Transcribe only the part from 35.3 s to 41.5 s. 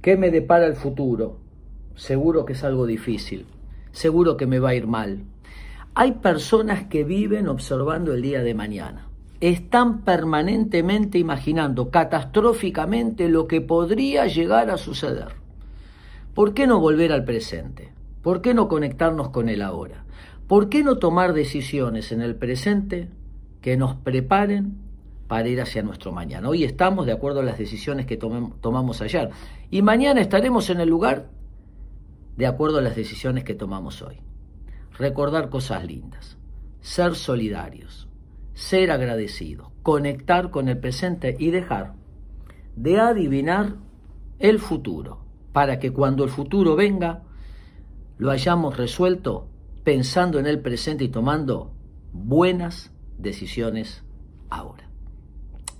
cosas lindas, ser solidarios, ser agradecidos, conectar con el presente y